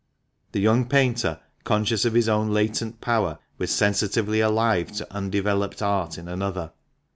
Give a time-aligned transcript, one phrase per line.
[0.53, 6.17] The young painter, conscious of his own latent power, was sensitively alive to undeveloped art
[6.17, 6.71] in another.